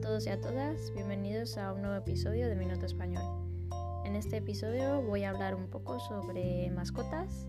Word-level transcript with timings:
a 0.00 0.02
todos 0.02 0.26
y 0.26 0.30
a 0.30 0.40
todas, 0.40 0.94
bienvenidos 0.94 1.58
a 1.58 1.74
un 1.74 1.82
nuevo 1.82 1.96
episodio 1.96 2.48
de 2.48 2.56
Minuto 2.56 2.86
Español. 2.86 3.22
En 4.06 4.16
este 4.16 4.38
episodio 4.38 5.02
voy 5.02 5.24
a 5.24 5.30
hablar 5.30 5.54
un 5.54 5.68
poco 5.68 6.00
sobre 6.00 6.70
mascotas 6.70 7.46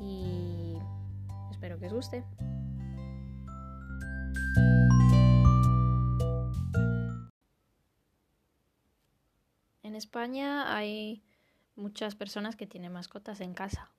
y 0.00 0.78
espero 1.50 1.78
que 1.78 1.88
os 1.88 1.92
guste. 1.92 2.24
En 9.82 9.94
España 9.94 10.74
hay 10.74 11.22
muchas 11.76 12.14
personas 12.14 12.56
que 12.56 12.66
tienen 12.66 12.90
mascotas 12.90 13.38
en 13.42 13.52
casa. 13.52 13.90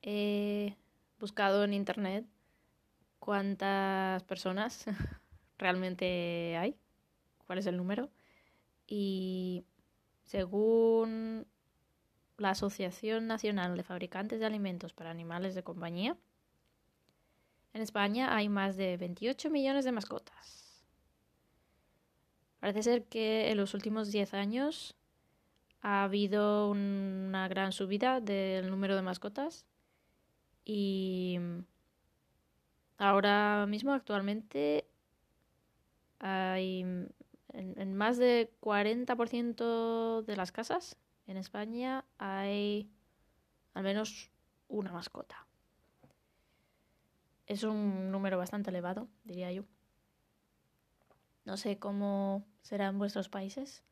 He 0.00 0.76
buscado 1.18 1.64
en 1.64 1.74
internet 1.74 2.24
cuántas 3.18 4.22
personas 4.22 4.84
realmente 5.58 6.56
hay, 6.56 6.76
cuál 7.46 7.58
es 7.58 7.66
el 7.66 7.76
número. 7.76 8.10
Y 8.86 9.64
según 10.24 11.46
la 12.38 12.50
Asociación 12.50 13.26
Nacional 13.26 13.76
de 13.76 13.82
Fabricantes 13.82 14.40
de 14.40 14.46
Alimentos 14.46 14.92
para 14.92 15.10
Animales 15.10 15.54
de 15.54 15.62
Compañía, 15.62 16.16
en 17.74 17.80
España 17.80 18.36
hay 18.36 18.48
más 18.48 18.76
de 18.76 18.96
28 18.96 19.50
millones 19.50 19.84
de 19.84 19.92
mascotas. 19.92 20.84
Parece 22.60 22.82
ser 22.82 23.04
que 23.04 23.50
en 23.50 23.56
los 23.56 23.74
últimos 23.74 24.12
10 24.12 24.34
años 24.34 24.94
ha 25.80 26.04
habido 26.04 26.70
una 26.70 27.48
gran 27.48 27.72
subida 27.72 28.20
del 28.20 28.70
número 28.70 28.94
de 28.94 29.02
mascotas 29.02 29.66
y 30.64 31.38
ahora 32.98 33.66
mismo 33.66 33.92
actualmente 33.92 34.86
hay 36.22 36.84
en, 37.52 37.94
más 37.94 38.16
de 38.16 38.50
40% 38.60 40.22
de 40.22 40.36
las 40.36 40.52
casas 40.52 40.96
en 41.26 41.36
España 41.36 42.04
hay 42.18 42.90
al 43.74 43.82
menos 43.82 44.30
una 44.68 44.92
mascota. 44.92 45.46
Es 47.46 47.62
un 47.64 48.10
número 48.10 48.38
bastante 48.38 48.70
elevado, 48.70 49.08
diría 49.24 49.52
yo. 49.52 49.64
No 51.44 51.56
sé 51.56 51.78
cómo 51.78 52.44
será 52.62 52.86
en 52.86 52.98
vuestros 52.98 53.28
países, 53.28 53.82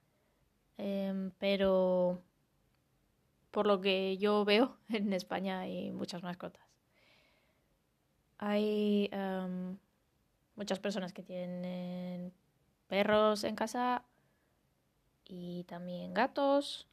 em, 0.79 1.33
pero 1.39 2.23
por 3.51 3.67
lo 3.67 3.81
que 3.81 4.17
yo 4.19 4.45
veo, 4.45 4.79
en 4.89 5.13
España 5.13 5.61
hay 5.61 5.93
muchas 5.93 6.23
mascotas. 6.23 6.65
Hay 8.39 9.11
em, 9.13 9.77
muchas 10.61 10.79
personas 10.79 11.15
que 11.15 11.23
tienen 11.23 12.35
perros 12.87 13.45
en 13.45 13.57
casa 13.57 14.05
y 15.25 15.65
también 15.65 16.13
gatos, 16.13 16.87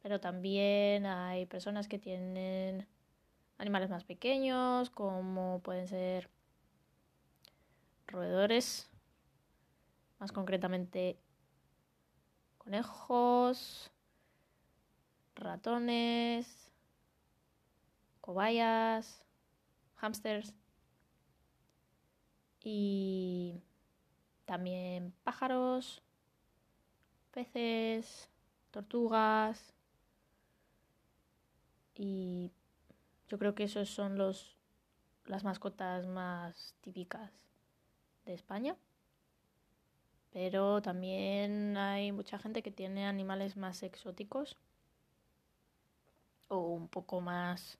pero 0.00 0.18
también 0.18 1.04
hay 1.04 1.44
personas 1.44 1.88
que 1.88 1.98
tienen 1.98 2.86
animales 3.58 3.90
más 3.90 4.04
pequeños, 4.04 4.88
como 4.88 5.60
pueden 5.62 5.88
ser 5.88 6.30
roedores, 8.06 8.88
más 10.18 10.32
concretamente 10.32 11.18
conejos, 12.56 13.90
ratones, 15.34 16.72
cobayas, 18.22 19.22
hamsters 19.96 20.54
y 22.62 23.60
también 24.44 25.12
pájaros, 25.24 26.02
peces, 27.32 28.28
tortugas 28.70 29.74
y 31.94 32.50
yo 33.28 33.38
creo 33.38 33.54
que 33.54 33.64
esos 33.64 33.90
son 33.90 34.16
los 34.18 34.58
las 35.28 35.44
mascotas 35.44 36.06
más 36.06 36.74
típicas 36.80 37.30
de 38.24 38.34
España. 38.34 38.76
Pero 40.32 40.82
también 40.82 41.76
hay 41.76 42.12
mucha 42.12 42.38
gente 42.38 42.62
que 42.62 42.70
tiene 42.70 43.06
animales 43.06 43.56
más 43.56 43.82
exóticos 43.82 44.56
o 46.48 46.58
un 46.58 46.88
poco 46.88 47.20
más 47.20 47.78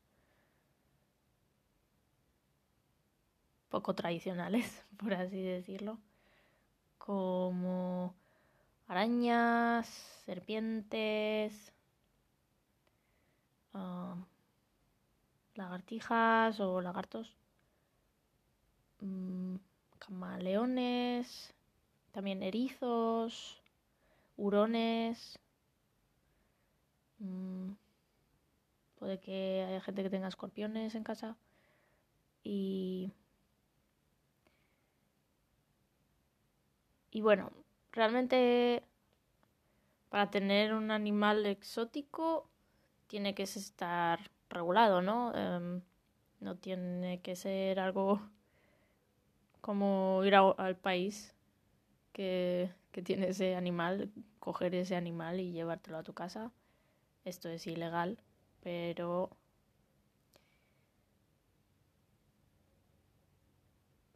poco 3.68 3.94
tradicionales, 3.94 4.84
por 4.98 5.14
así 5.14 5.42
decirlo, 5.42 5.98
como 6.98 8.14
arañas, 8.86 9.86
serpientes, 10.24 11.72
lagartijas 15.58 16.60
o 16.60 16.80
lagartos, 16.80 17.36
mm, 19.00 19.56
camaleones, 19.98 21.52
también 22.12 22.42
erizos, 22.42 23.60
hurones. 24.36 25.38
Mm, 27.18 27.72
puede 28.98 29.18
que 29.20 29.64
haya 29.68 29.80
gente 29.80 30.02
que 30.02 30.10
tenga 30.10 30.28
escorpiones 30.28 30.94
en 30.94 31.02
casa. 31.04 31.36
Y 32.44 33.12
Y 37.10 37.20
bueno, 37.22 37.50
realmente 37.92 38.82
para 40.08 40.30
tener 40.30 40.74
un 40.74 40.90
animal 40.90 41.46
exótico 41.46 42.48
tiene 43.06 43.34
que 43.34 43.44
estar 43.44 44.30
regulado, 44.48 45.02
¿no? 45.02 45.34
Em, 45.34 45.82
no 46.40 46.56
tiene 46.56 47.20
que 47.22 47.36
ser 47.36 47.80
algo 47.80 48.20
como 49.60 50.22
ir 50.24 50.34
al 50.34 50.76
país 50.76 51.34
que, 52.12 52.70
que 52.92 53.02
tiene 53.02 53.28
ese 53.28 53.54
animal, 53.56 54.12
coger 54.38 54.74
ese 54.74 54.96
animal 54.96 55.40
y 55.40 55.52
llevártelo 55.52 55.98
a 55.98 56.02
tu 56.02 56.14
casa. 56.14 56.52
Esto 57.24 57.48
es 57.48 57.66
ilegal, 57.66 58.18
pero 58.62 59.30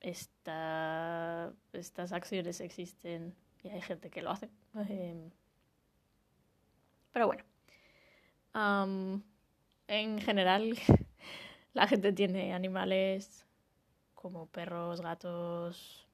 esta, 0.02 1.52
estas 1.72 2.12
acciones 2.12 2.60
existen 2.60 3.34
y 3.62 3.68
hay 3.68 3.80
gente 3.80 4.10
que 4.10 4.20
lo 4.20 4.30
hace. 4.30 4.50
Em, 4.88 5.30
pero 7.12 7.26
bueno, 7.26 7.44
en 9.86 10.20
general 10.20 10.76
la 11.72 11.86
gente 11.86 12.12
tiene 12.12 12.52
animales 12.52 13.46
como 14.14 14.46
perros, 14.46 15.00
gatos, 15.00 16.06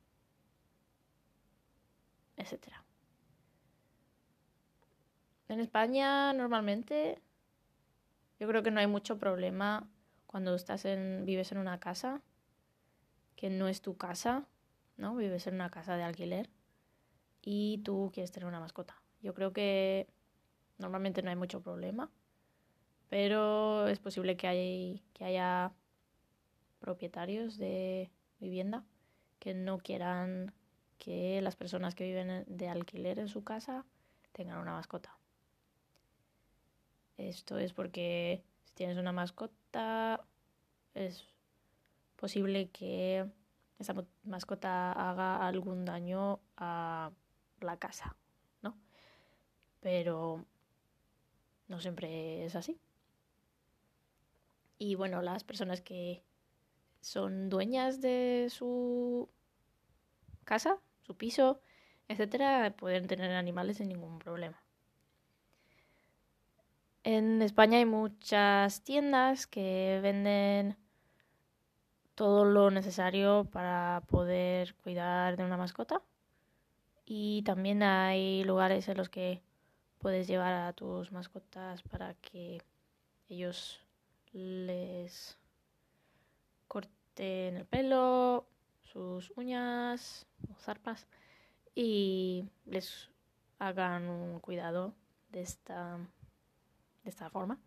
etc. 2.37 2.69
En 5.49 5.61
España 5.61 6.33
normalmente 6.35 7.23
yo 8.39 8.47
creo 8.47 8.63
que 8.63 8.71
no 8.71 8.81
hay 8.81 8.87
mucho 8.87 9.19
problema 9.19 9.89
cuando 10.27 10.55
estás 10.55 10.85
en, 10.85 11.25
vives 11.25 11.53
en 11.53 11.59
una 11.59 11.81
casa 11.81 12.21
que 13.39 13.51
no 13.51 13.69
es 13.69 13.83
tu 13.83 13.97
casa, 13.97 14.49
¿no? 14.97 15.15
Vives 15.15 15.47
en 15.47 15.55
una 15.55 15.71
casa 15.71 15.97
de 15.97 16.03
alquiler 16.03 16.51
y 17.41 17.79
tú 17.85 18.11
quieres 18.13 18.33
tener 18.33 18.49
una 18.49 18.59
mascota. 18.59 19.01
Yo 19.23 19.33
creo 19.33 19.53
que 19.53 20.09
normalmente 20.77 21.23
no 21.23 21.31
hay 21.31 21.37
mucho 21.37 21.63
problema, 21.63 22.11
pero 23.09 23.87
es 23.87 24.01
posible 24.01 24.37
que, 24.37 24.49
hay, 24.49 25.05
que 25.15 25.25
haya 25.25 25.71
propietarios 26.81 27.59
de 27.59 28.11
vivienda 28.41 28.85
que 29.39 29.55
no 29.55 29.79
quieran 29.79 30.53
que 30.99 31.41
las 31.41 31.55
personas 31.55 31.95
que 31.95 32.09
viven 32.09 32.45
de 32.49 32.69
alquiler 32.69 33.21
en 33.21 33.29
su 33.29 33.45
casa 33.45 33.87
tengan 34.33 34.59
una 34.59 34.73
mascota. 34.73 35.17
Esto 37.17 37.57
es 37.57 37.73
porque 37.73 38.43
si 38.65 38.75
tienes 38.75 38.99
una 38.99 39.13
mascota 39.13 40.25
es 40.95 41.25
posible 42.19 42.69
que 42.71 43.25
esa 43.79 43.95
mascota 44.25 44.93
haga 44.93 45.47
algún 45.47 45.85
daño 45.85 46.41
a 46.57 47.13
la 47.61 47.77
casa, 47.79 48.17
¿no? 48.61 48.77
Pero 49.81 50.45
no 51.69 51.81
siempre 51.81 52.45
es 52.45 52.57
así. 52.57 52.79
Y 54.79 54.97
bueno, 54.97 55.23
las 55.23 55.45
personas 55.45 55.81
que 55.81 56.23
son 57.01 57.49
dueñas 57.49 58.01
de 58.01 58.49
su 58.51 59.29
casa, 60.45 60.79
su 61.03 61.17
piso, 61.17 61.61
etcétera, 62.09 62.75
pueden 62.77 63.07
tener 63.07 63.31
animales 63.33 63.77
sin 63.77 63.89
ningún 63.89 64.19
problema. 64.19 64.61
En 67.05 67.43
España 67.43 67.79
hay 67.79 67.87
muchas 67.87 68.83
tiendas 68.83 69.47
que 69.47 70.01
venden 70.03 70.77
todo 72.19 72.45
lo 72.45 72.73
necesario 72.73 73.45
para 73.45 74.03
poder 74.09 74.75
cuidar 74.75 75.37
de 75.37 75.45
una 75.45 75.57
mascota. 75.57 76.03
Y 77.07 77.43
también 77.43 77.85
hay 77.85 78.43
lugares 78.43 78.89
en 78.89 78.97
los 78.97 79.09
que 79.09 79.41
puedes 79.99 80.27
llevar 80.27 80.53
a 80.53 80.73
tus 80.73 81.13
mascotas 81.13 81.81
para 81.85 82.15
que 82.15 82.61
ellos 83.29 83.87
les 84.33 85.39
corten 86.67 87.59
el 87.59 87.67
pelo, 87.67 88.49
sus 88.83 89.33
uñas 89.37 90.27
o 90.51 90.55
zarpas 90.57 91.07
y 91.77 92.45
les 92.67 93.13
hagan 93.61 94.09
un 94.09 94.41
cuidado 94.41 94.93
de 95.31 95.43
esta, 95.43 95.99
de 97.05 97.11
esta 97.11 97.31
forma. 97.31 97.61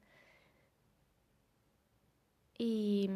Y 2.57 3.09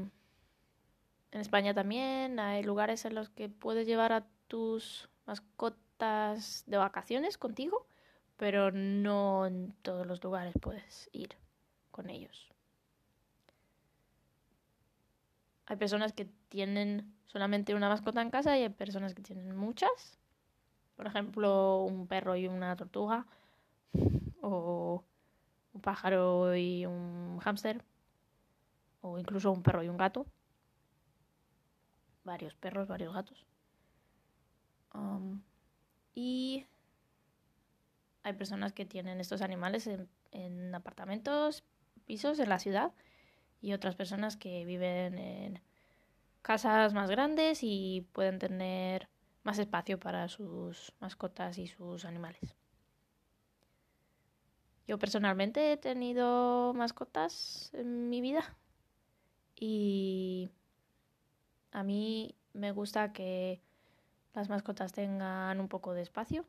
en 1.35 1.41
España 1.41 1.73
también 1.73 2.39
hay 2.39 2.63
lugares 2.63 3.03
en 3.03 3.13
los 3.13 3.27
que 3.29 3.49
puedes 3.49 3.85
llevar 3.85 4.13
a 4.13 4.25
tus 4.47 5.09
mascotas 5.25 6.63
de 6.65 6.77
vacaciones 6.77 7.37
contigo, 7.37 7.85
pero 8.37 8.71
no 8.71 9.45
en 9.45 9.73
todos 9.81 10.07
los 10.07 10.23
lugares 10.23 10.53
puedes 10.61 11.09
ir 11.11 11.35
con 11.91 12.09
ellos. 12.09 12.53
Hay 15.65 15.75
personas 15.75 16.13
que 16.13 16.29
tienen 16.47 17.13
solamente 17.25 17.75
una 17.75 17.89
mascota 17.89 18.21
en 18.21 18.29
casa 18.29 18.57
y 18.57 18.61
hay 18.61 18.69
personas 18.69 19.13
que 19.13 19.21
tienen 19.21 19.57
muchas. 19.57 20.17
Por 20.95 21.05
ejemplo, 21.05 21.81
un 21.81 22.07
perro 22.07 22.37
y 22.37 22.47
una 22.47 22.77
tortuga. 22.77 23.25
O 24.41 25.03
un 25.73 25.81
pájaro 25.81 26.55
y 26.55 26.85
un 26.85 27.39
hámster. 27.39 27.83
O 29.01 29.19
incluso 29.19 29.51
un 29.51 29.63
perro 29.63 29.83
y 29.83 29.89
un 29.89 29.97
gato. 29.97 30.25
Varios 32.25 32.53
perros, 32.55 32.87
varios 32.87 33.13
gatos. 33.13 33.45
Um, 34.93 35.41
y 36.13 36.65
hay 38.23 38.33
personas 38.33 38.73
que 38.73 38.85
tienen 38.85 39.21
estos 39.21 39.41
animales 39.41 39.87
en, 39.87 40.09
en 40.31 40.75
apartamentos, 40.75 41.63
pisos 42.05 42.39
en 42.39 42.49
la 42.49 42.59
ciudad 42.59 42.91
y 43.61 43.73
otras 43.73 43.95
personas 43.95 44.35
que 44.35 44.65
viven 44.65 45.17
en 45.17 45.61
casas 46.41 46.93
más 46.93 47.09
grandes 47.09 47.59
y 47.61 48.07
pueden 48.11 48.39
tener 48.39 49.07
más 49.43 49.59
espacio 49.59 49.99
para 49.99 50.27
sus 50.27 50.91
mascotas 50.99 51.57
y 51.57 51.67
sus 51.67 52.05
animales. 52.05 52.55
Yo 54.87 54.99
personalmente 54.99 55.71
he 55.71 55.77
tenido 55.77 56.73
mascotas 56.75 57.71
en 57.73 58.09
mi 58.09 58.21
vida 58.21 58.55
y 59.55 60.49
a 61.75 61.83
mí 61.83 62.35
me 62.53 62.71
gusta 62.71 63.11
que 63.11 63.61
las 64.33 64.47
mascotas 64.47 64.93
tengan 64.93 65.59
un 65.59 65.67
poco 65.67 65.93
de 65.93 66.01
espacio 66.01 66.45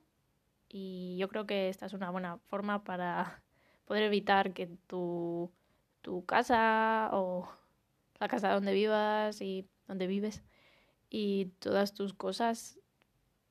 y 0.69 1.17
yo 1.19 1.28
creo 1.28 1.46
que 1.46 1.69
esta 1.69 1.87
es 1.87 1.94
una 1.94 2.11
buena 2.11 2.38
forma 2.46 2.84
para 2.84 3.43
poder 3.87 4.05
evitar 4.05 4.52
que 4.52 4.69
tu 4.87 5.50
tu 6.00 6.25
casa 6.25 7.11
o 7.12 7.49
la 8.20 8.28
casa 8.28 8.52
donde 8.52 8.73
vivas 8.73 9.40
y 9.40 9.67
donde 9.88 10.06
vives 10.06 10.44
y 11.11 11.46
todas 11.58 11.93
tus 11.93 12.14
cosas 12.14 12.79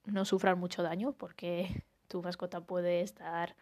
no 0.06 0.24
sufran 0.24 0.58
mucho 0.58 0.82
daño 0.82 1.12
porque 1.12 1.84
tu 2.08 2.22
mascota 2.22 2.62
puede 2.62 3.02
estar 3.02 3.58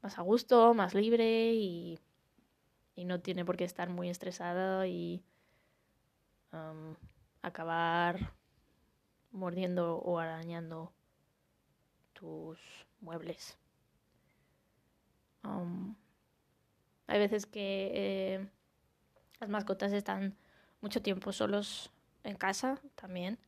más 0.00 0.18
a 0.18 0.22
gusto, 0.22 0.72
más 0.72 0.94
libre 0.94 1.52
y, 1.52 1.98
y 2.96 3.04
no 3.04 3.20
tiene 3.20 3.44
por 3.44 3.58
qué 3.58 3.64
estar 3.64 3.90
muy 3.90 4.08
estresada 4.08 4.86
y 4.86 5.22
um, 6.54 6.94
acabar 7.42 8.32
mordiendo 9.30 9.98
o 9.98 10.18
arañando 10.18 10.92
tus 12.12 12.58
muebles. 13.00 13.56
Um, 15.44 15.94
hay 17.06 17.18
veces 17.18 17.46
que 17.46 17.90
eh, 17.94 18.48
las 19.40 19.48
mascotas 19.48 19.92
están 19.92 20.36
mucho 20.80 21.00
tiempo 21.00 21.32
solos 21.32 21.90
en 22.24 22.36
casa 22.36 22.80
también 22.94 23.38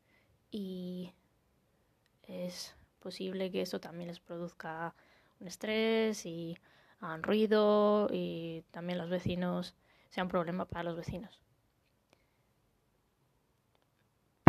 y 0.51 1.13
es 2.23 2.75
posible 3.01 3.51
que 3.51 3.63
eso 3.63 3.81
también 3.81 4.09
les 4.09 4.21
produzca 4.21 4.95
un 5.41 5.49
estrés 5.49 6.25
y 6.27 6.57
hagan 7.01 7.23
ruido 7.23 8.09
y 8.13 8.65
también 8.71 8.99
los 8.99 9.11
vecinos 9.11 9.75
sea 10.11 10.25
un 10.25 10.31
problema 10.31 10.67
para 10.67 10.85
los 10.85 10.97
vecinos. 10.97 11.41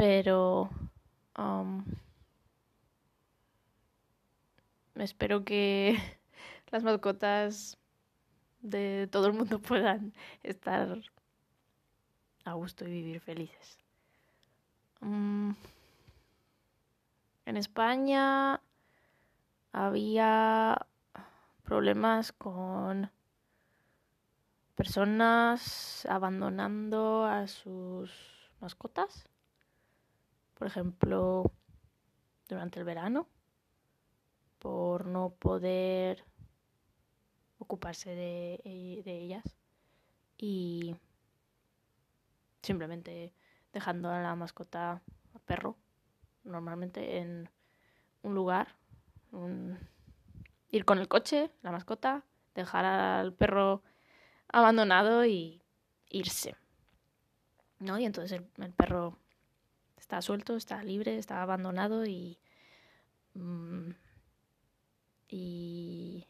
Pero 0.01 0.68
um, 1.38 1.86
espero 4.95 5.45
que 5.45 5.95
las 6.71 6.81
mascotas 6.81 7.77
de 8.62 9.07
todo 9.12 9.27
el 9.27 9.33
mundo 9.33 9.59
puedan 9.62 10.12
estar 10.42 10.98
a 12.45 12.53
gusto 12.53 12.88
y 12.88 12.92
vivir 12.92 13.19
felices. 13.19 13.77
Mm, 15.01 15.51
en 17.45 17.57
España 17.57 18.59
había 19.71 20.88
problemas 21.62 22.31
con 22.31 23.12
personas 24.74 26.07
abandonando 26.09 27.24
a 27.24 27.45
sus 27.45 28.12
mascotas. 28.59 29.31
Por 30.62 30.68
ejemplo, 30.68 31.52
durante 32.48 32.78
el 32.78 32.86
verano, 32.86 33.28
por 34.60 35.08
no 35.08 35.31
poder 35.31 36.24
ocuparse 37.58 38.13
de, 38.13 38.62
eh, 38.63 39.02
de 39.04 39.18
ellas 39.18 39.44
y 40.38 40.96
simplemente 42.62 43.34
dejando 43.74 44.12
a 44.12 44.22
la 44.22 44.36
mascota, 44.36 45.02
a 45.34 45.40
perro, 45.48 45.78
normalmente 46.44 47.18
en 47.18 47.50
un 48.22 48.36
lugar, 48.36 48.75
ir 50.69 50.86
con 50.86 51.00
el 51.00 51.08
coche, 51.08 51.50
la 51.63 51.72
mascota, 51.72 52.24
dejar 52.54 52.86
al 52.86 53.34
perro 53.34 53.81
abandonado 54.48 55.25
y 55.25 55.63
irse. 56.12 56.56
¿No? 57.80 57.98
Y 57.98 58.06
entonces 58.06 58.44
el, 58.60 58.74
perro 58.74 59.18
está 60.12 60.22
suelto, 60.22 60.58
está 60.58 60.84
libre, 60.84 61.18
está 61.18 61.41
abandonado 61.41 62.06
y. 62.06 62.38
Mm, 63.34 63.91
y 65.30 66.27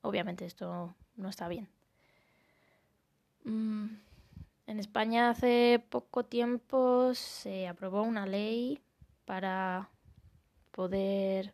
Obviamente 0.00 0.46
esto 0.46 0.94
no 1.16 1.28
está 1.28 1.48
bien. 1.48 1.68
Mm, 3.44 3.88
en 4.68 4.78
España 4.78 5.28
hace 5.28 5.84
poco 5.90 6.24
tiempo 6.24 7.12
se 7.12 7.68
aprobó 7.68 8.02
una 8.02 8.24
ley 8.24 8.80
para 9.26 9.90
poder 10.70 11.52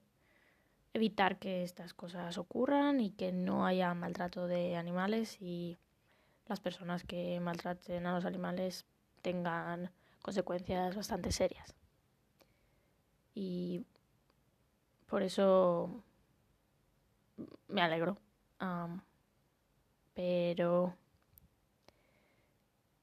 evitar 0.92 1.38
que 1.38 1.64
estas 1.64 1.94
cosas 1.94 2.38
ocurran 2.38 3.00
y 3.00 3.10
que 3.10 3.32
no 3.32 3.66
haya 3.66 3.92
maltrato 3.94 4.46
de 4.46 4.76
animales 4.76 5.38
y 5.40 5.78
las 6.46 6.60
personas 6.60 7.02
que 7.02 7.40
maltraten 7.40 8.06
a 8.06 8.14
los 8.14 8.24
animales 8.24 8.84
tengan 9.22 9.90
consecuencias 10.22 10.96
bastante 10.96 11.32
serias. 11.32 11.74
Y 13.34 13.84
por 15.06 15.22
eso 15.22 16.02
me 17.68 17.82
alegro 17.82 18.18
pero 20.14 20.94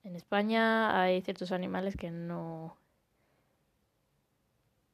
en 0.03 0.15
España 0.15 1.01
hay 1.01 1.21
ciertos 1.21 1.51
animales 1.51 1.95
que 1.97 2.11
no 2.11 2.77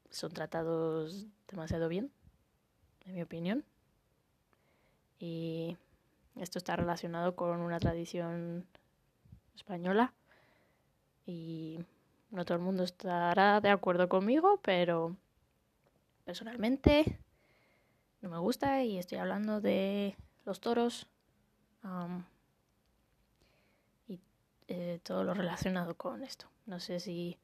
son 0.09 0.31
tratados 0.31 1.25
demasiado 1.47 1.89
bien, 1.89 2.11
en 3.05 3.13
mi 3.13 3.21
opinión. 3.21 3.65
Y 5.19 5.77
esto 6.35 6.57
está 6.57 6.75
relacionado 6.75 7.35
con 7.35 7.59
una 7.59 7.79
tradición 7.79 8.65
española. 9.55 10.13
Y 11.25 11.79
no 12.35 12.45
todo 12.45 12.57
el 12.57 12.63
mundo 12.63 12.83
estará 12.83 13.61
de 13.61 13.69
acuerdo 13.69 14.09
conmigo, 14.09 14.59
pero 14.61 15.15
personalmente 16.25 17.17
no 18.21 18.29
me 18.29 18.37
gusta 18.37 18.83
y 18.83 18.97
estoy 18.97 19.19
hablando 19.19 19.61
de 19.61 20.17
los 20.43 20.59
toros 20.59 21.07
y 24.07 24.19
eh, 24.67 24.99
todo 25.03 25.23
lo 25.23 25.33
relacionado 25.33 25.95
con 25.95 26.23
esto. 26.23 26.47
No 26.65 26.79
sé 26.79 26.99
si 26.99 27.37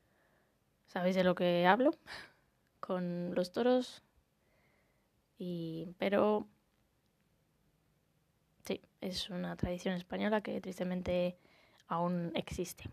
sabéis 0.88 1.16
de 1.16 1.24
lo 1.24 1.36
que 1.36 1.66
hablo 1.66 1.92
con 2.80 3.34
los 3.34 3.54
toros, 3.54 4.04
y, 5.38 5.88
pero 5.98 6.48
sí, 8.64 8.82
es 9.00 9.30
una 9.30 9.56
tradición 9.56 9.96
española 9.96 10.42
que 10.42 10.62
tristemente 10.62 11.38
aún 11.88 12.32
existe. 12.36 12.92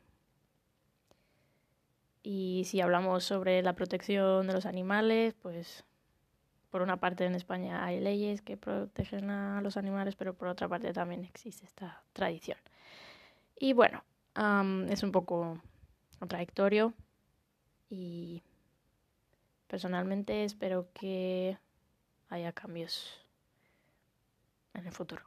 Y 2.22 2.64
si 2.66 2.80
hablamos 2.80 3.24
sobre 3.24 3.62
la 3.62 3.74
protección 3.74 4.46
de 4.46 4.52
los 4.52 4.66
animales, 4.66 5.34
pues 5.40 5.84
por 6.70 6.82
una 6.82 6.98
parte 6.98 7.24
en 7.24 7.34
España 7.34 7.84
hay 7.84 8.00
leyes 8.00 8.42
que 8.42 8.56
protegen 8.56 9.30
a 9.30 9.62
los 9.62 9.76
animales, 9.76 10.16
pero 10.16 10.34
por 10.34 10.48
otra 10.48 10.68
parte 10.68 10.92
también 10.92 11.24
existe 11.24 11.64
esta 11.64 12.02
tradición. 12.12 12.58
Y 13.58 13.72
bueno, 13.72 14.04
es 14.90 15.02
un 15.02 15.12
poco 15.12 15.60
contradictorio 16.18 16.92
y 17.88 18.42
personalmente 19.66 20.44
espero 20.44 20.90
que 20.92 21.56
haya 22.28 22.52
cambios 22.52 23.24
en 24.74 24.86
el 24.86 24.92
futuro. 24.92 25.22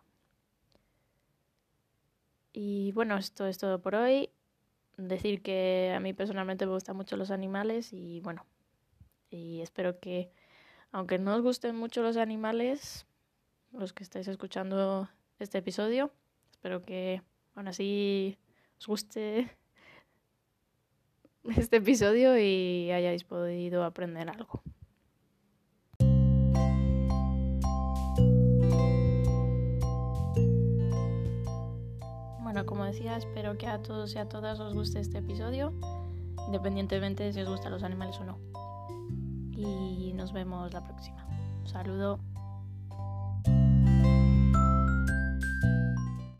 Y 2.54 2.92
bueno, 2.92 3.18
esto 3.18 3.48
es 3.48 3.58
todo 3.58 3.82
por 3.82 3.96
hoy. 3.96 4.30
Decir 5.08 5.42
que 5.42 5.94
a 5.96 6.00
mí 6.00 6.14
personalmente 6.14 6.66
me 6.66 6.74
gustan 6.74 6.96
mucho 6.96 7.18
los 7.18 7.32
animales 7.32 7.92
y 7.94 8.20
bueno, 8.22 8.46
y 9.30 9.62
espero 9.62 10.00
que, 10.00 10.32
aunque 10.92 11.18
no 11.18 11.36
os 11.36 11.42
gusten 11.42 11.76
mucho 11.76 12.02
los 12.02 12.18
animales, 12.18 13.06
los 13.72 13.94
que 13.94 14.04
estáis 14.04 14.28
escuchando 14.28 15.10
este 15.40 15.58
episodio, 15.58 16.12
espero 16.52 16.84
que 16.84 17.22
aún 17.56 17.68
así 17.68 18.38
os 18.78 18.88
guste 18.88 19.50
este 21.58 21.78
episodio 21.78 22.38
y 22.38 22.92
hayáis 22.92 23.24
podido 23.24 23.84
aprender 23.84 24.30
algo. 24.30 24.62
Decía, 32.92 33.16
espero 33.16 33.58
que 33.58 33.68
a 33.68 33.82
todos 33.82 34.14
y 34.16 34.18
a 34.18 34.28
todas 34.28 34.60
os 34.60 34.74
guste 34.74 35.00
este 35.00 35.20
episodio, 35.20 35.74
independientemente 36.48 37.24
de 37.24 37.34
si 37.34 37.42
os 37.42 37.48
gustan 37.48 37.72
los 37.72 37.84
animales 37.84 38.18
o 38.20 38.26
no. 38.26 38.38
Y 39.54 40.12
nos 40.14 40.34
vemos 40.34 40.74
la 40.74 40.84
próxima. 40.84 41.26
saludo. 41.66 42.20